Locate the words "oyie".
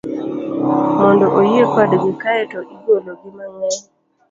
1.39-1.63